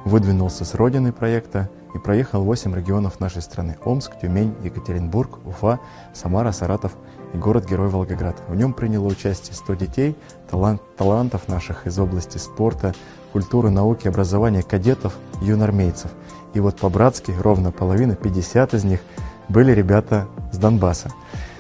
выдвинулся 0.06 0.64
с 0.64 0.72
родины 0.72 1.12
проекта 1.12 1.68
и 1.94 1.98
проехал 1.98 2.42
8 2.44 2.74
регионов 2.74 3.20
нашей 3.20 3.42
страны. 3.42 3.76
Омск, 3.84 4.12
Тюмень, 4.22 4.54
Екатеринбург, 4.64 5.40
Уфа, 5.44 5.78
Самара, 6.14 6.50
Саратов 6.52 6.92
и 7.34 7.36
город-герой 7.36 7.88
Волгоград. 7.88 8.42
В 8.48 8.54
нем 8.54 8.72
приняло 8.72 9.08
участие 9.08 9.54
100 9.54 9.74
детей, 9.74 10.16
талант, 10.50 10.80
талантов 10.96 11.48
наших 11.48 11.86
из 11.86 11.98
области 11.98 12.38
спорта, 12.38 12.94
культуры, 13.30 13.68
науки, 13.68 14.08
образования, 14.08 14.62
кадетов, 14.62 15.12
юнормейцев. 15.42 16.10
И 16.54 16.60
вот 16.60 16.78
по-братски 16.78 17.30
ровно 17.42 17.72
половина, 17.72 18.14
50 18.14 18.72
из 18.72 18.84
них, 18.84 19.00
были 19.50 19.72
ребята 19.72 20.28
с 20.50 20.56
Донбасса. 20.56 21.10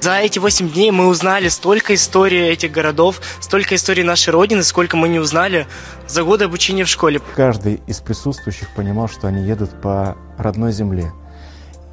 За 0.00 0.18
эти 0.18 0.38
восемь 0.38 0.70
дней 0.70 0.92
мы 0.92 1.08
узнали 1.08 1.48
столько 1.48 1.94
историй 1.94 2.48
этих 2.50 2.70
городов, 2.70 3.20
столько 3.40 3.74
историй 3.74 4.04
нашей 4.04 4.30
Родины, 4.30 4.62
сколько 4.62 4.96
мы 4.96 5.08
не 5.08 5.18
узнали 5.18 5.66
за 6.06 6.22
годы 6.22 6.44
обучения 6.44 6.84
в 6.84 6.88
школе. 6.88 7.20
Каждый 7.34 7.80
из 7.88 7.98
присутствующих 8.00 8.68
понимал, 8.76 9.08
что 9.08 9.26
они 9.26 9.42
едут 9.42 9.70
по 9.82 10.16
родной 10.38 10.70
земле. 10.70 11.12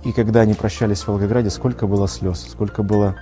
И 0.03 0.11
когда 0.11 0.41
они 0.41 0.53
прощались 0.53 0.99
в 1.01 1.07
Волгограде, 1.07 1.49
сколько 1.49 1.87
было 1.87 2.07
слез, 2.07 2.45
сколько 2.51 2.83
было 2.83 3.15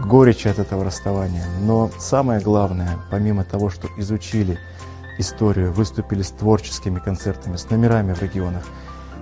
горечи 0.00 0.48
от 0.48 0.58
этого 0.58 0.82
расставания. 0.82 1.44
Но 1.60 1.90
самое 1.98 2.40
главное, 2.40 2.98
помимо 3.10 3.44
того, 3.44 3.68
что 3.68 3.88
изучили 3.98 4.58
историю, 5.18 5.72
выступили 5.72 6.22
с 6.22 6.30
творческими 6.30 7.00
концертами, 7.00 7.56
с 7.56 7.68
номерами 7.68 8.14
в 8.14 8.22
регионах, 8.22 8.64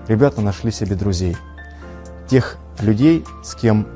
ребята 0.07 0.40
нашли 0.40 0.70
себе 0.70 0.94
друзей. 0.94 1.37
Тех 2.28 2.59
людей, 2.78 3.24
с 3.42 3.57
кем 3.57 3.88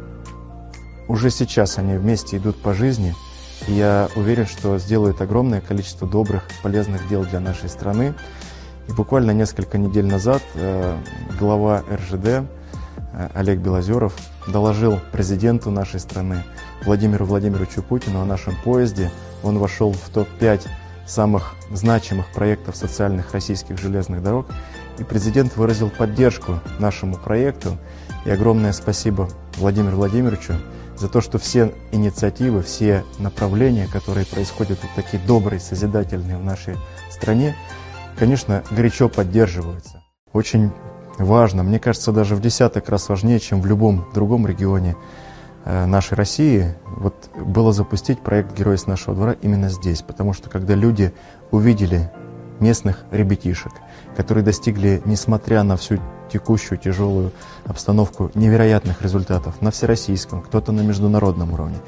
уже 1.09 1.31
сейчас 1.31 1.79
они 1.79 1.97
вместе 1.97 2.37
идут 2.37 2.61
по 2.61 2.75
жизни, 2.75 3.15
и 3.67 3.73
я 3.73 4.09
уверен, 4.15 4.47
что 4.47 4.79
сделают 4.79 5.21
огромное 5.21 5.61
количество 5.61 6.07
добрых, 6.07 6.45
полезных 6.63 7.09
дел 7.09 7.25
для 7.25 7.41
нашей 7.41 7.69
страны. 7.69 8.15
И 8.87 8.93
буквально 8.93 9.33
несколько 9.33 9.79
недель 9.79 10.07
назад 10.07 10.43
э, 10.55 10.97
глава 11.39 11.83
РЖД 11.91 12.27
э, 12.27 12.45
Олег 13.35 13.59
Белозеров 13.59 14.15
доложил 14.47 14.99
президенту 15.13 15.71
нашей 15.71 16.01
страны 16.01 16.45
Владимиру 16.85 17.27
Владимировичу 17.27 17.83
Путину 17.83 18.21
о 18.21 18.25
нашем 18.25 18.55
поезде. 18.63 19.11
Он 19.43 19.59
вошел 19.59 19.93
в 19.93 20.09
топ-5 20.11 20.67
самых 21.07 21.55
значимых 21.71 22.27
проектов 22.33 22.77
социальных 22.77 23.33
российских 23.33 23.79
железных 23.79 24.23
дорог. 24.23 24.47
И 24.99 25.05
президент 25.05 25.57
выразил 25.57 25.91
поддержку 25.91 26.61
нашему 26.79 27.17
проекту. 27.17 27.77
И 28.25 28.31
огромное 28.31 28.73
спасибо 28.73 29.29
Владимиру 29.57 29.97
Владимировичу 29.97 30.55
за 30.99 31.09
то, 31.09 31.21
что 31.21 31.39
все 31.39 31.73
инициативы, 31.93 32.63
все 32.63 33.05
направления, 33.19 33.87
которые 33.87 34.27
происходят 34.27 34.79
вот 34.83 34.91
такие 34.97 35.23
добрые, 35.25 35.61
созидательные 35.61 36.37
в 36.37 36.45
нашей 36.45 36.77
стране, 37.11 37.57
конечно, 38.19 38.65
горячо 38.71 39.09
поддерживаются. 39.09 40.03
Очень 40.33 40.73
важно, 41.19 41.63
мне 41.63 41.79
кажется, 41.79 42.13
даже 42.13 42.35
в 42.37 42.41
десяток 42.41 42.89
раз 42.89 43.09
важнее, 43.09 43.41
чем 43.41 43.61
в 43.61 43.67
любом 43.67 44.07
другом 44.13 44.47
регионе 44.47 44.97
э, 45.65 45.87
нашей 45.87 46.15
России, 46.15 46.75
вот 46.85 47.31
было 47.35 47.73
запустить 47.73 48.21
проект 48.21 48.57
«Герой 48.57 48.79
с 48.79 48.87
нашего 48.87 49.15
двора» 49.15 49.37
именно 49.43 49.69
здесь, 49.69 50.03
потому 50.03 50.33
что 50.33 50.51
когда 50.51 50.75
люди 50.75 51.13
увидели 51.51 52.11
местных 52.61 53.05
ребятишек, 53.11 53.73
которые 54.17 54.45
достигли, 54.45 55.03
несмотря 55.05 55.63
на 55.63 55.77
всю 55.77 55.99
текущую 56.31 56.79
тяжелую 56.79 57.33
обстановку 57.65 58.31
невероятных 58.35 59.03
результатов 59.03 59.61
на 59.63 59.71
всероссийском, 59.71 60.43
кто-то 60.43 60.73
на 60.73 60.81
международном 60.81 61.53
уровне. 61.53 61.79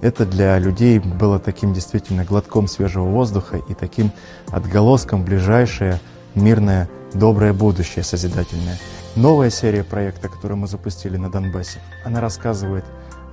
Это 0.00 0.26
для 0.26 0.58
людей 0.58 0.98
было 0.98 1.38
таким 1.38 1.72
действительно 1.72 2.24
глотком 2.24 2.68
свежего 2.68 3.06
воздуха 3.06 3.56
и 3.56 3.74
таким 3.74 4.12
отголоском 4.48 5.24
ближайшее 5.24 5.98
мирное, 6.34 6.88
доброе 7.14 7.52
будущее 7.52 8.04
созидательное. 8.04 8.78
Новая 9.16 9.48
серия 9.50 9.84
проекта, 9.84 10.28
которую 10.28 10.58
мы 10.58 10.66
запустили 10.66 11.16
на 11.16 11.30
Донбассе, 11.30 11.80
она 12.04 12.20
рассказывает 12.20 12.84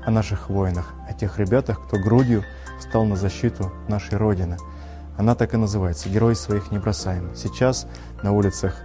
о 0.05 0.12
наших 0.12 0.49
воинах, 0.49 0.93
о 1.10 1.13
тех 1.13 1.39
ребятах, 1.39 1.81
кто 1.81 1.97
грудью 1.97 2.43
встал 2.79 3.05
на 3.05 3.15
защиту 3.15 3.71
нашей 3.88 4.17
Родины. 4.17 4.57
Она 5.17 5.36
так 5.36 5.54
и 5.54 5.58
называется 5.58 6.10
«Герои 6.10 6.34
своих 6.34 6.71
не 6.71 6.80
бросаем». 6.80 7.32
Сейчас 7.36 7.88
на 8.24 8.32
улицах 8.32 8.76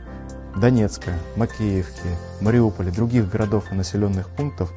Донецка, 0.56 1.12
Макеевки, 1.36 2.08
Мариуполя, 2.40 2.90
других 2.90 3.30
городов 3.30 3.70
и 3.70 3.74
населенных 3.74 4.28
пунктов 4.30 4.72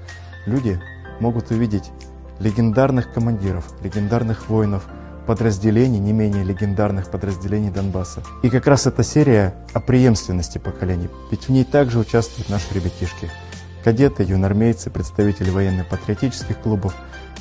люди 0.45 0.79
могут 1.19 1.51
увидеть 1.51 1.91
легендарных 2.39 3.13
командиров, 3.13 3.65
легендарных 3.83 4.49
воинов, 4.49 4.87
подразделений, 5.25 5.99
не 5.99 6.11
менее 6.11 6.43
легендарных 6.43 7.11
подразделений 7.11 7.69
Донбасса. 7.69 8.23
И 8.41 8.49
как 8.49 8.65
раз 8.65 8.87
эта 8.87 9.03
серия 9.03 9.53
о 9.73 9.79
преемственности 9.79 10.57
поколений, 10.57 11.09
ведь 11.29 11.43
в 11.43 11.49
ней 11.49 11.63
также 11.63 11.99
участвуют 11.99 12.49
наши 12.49 12.73
ребятишки. 12.73 13.29
Кадеты, 13.83 14.23
юнормейцы, 14.23 14.89
представители 14.89 15.49
военно-патриотических 15.51 16.57
клубов, 16.59 16.95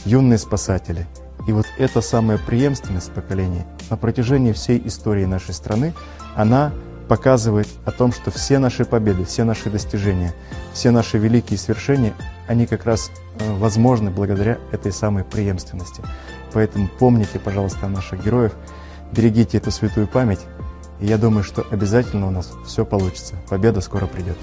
юные 0.05 0.38
спасатели. 0.38 1.07
И 1.48 1.52
вот 1.52 1.66
эта 1.78 2.02
самая 2.02 2.37
преемственность 2.37 3.11
поколений 3.11 3.62
на 3.88 3.96
протяжении 3.96 4.52
всей 4.52 4.87
истории 4.87 5.24
нашей 5.24 5.54
страны, 5.54 5.94
она 6.37 6.72
показывает 7.08 7.68
о 7.87 7.90
том, 7.90 8.12
что 8.12 8.30
все 8.30 8.58
наши 8.58 8.84
победы, 8.84 9.24
все 9.24 9.44
наши 9.44 9.70
достижения, 9.70 10.34
все 10.74 10.90
наши 10.90 11.16
великие 11.16 11.58
свершения, 11.58 12.12
они 12.48 12.66
как 12.66 12.84
раз 12.84 13.11
э, 13.40 13.50
возможны 13.54 14.11
благодаря 14.11 14.58
этой 14.72 14.92
самой 14.92 15.24
преемственности. 15.24 16.02
Поэтому 16.52 16.87
помните, 16.98 17.38
пожалуйста, 17.38 17.87
о 17.87 17.88
наших 17.88 18.22
героев, 18.22 18.52
берегите 19.11 19.56
эту 19.56 19.70
святую 19.70 20.06
память, 20.06 20.40
и 21.00 21.06
я 21.06 21.16
думаю, 21.16 21.44
что 21.44 21.66
обязательно 21.70 22.26
у 22.26 22.30
нас 22.30 22.52
все 22.66 22.84
получится. 22.84 23.37
Победа 23.48 23.80
скоро 23.80 24.04
придет. 24.04 24.37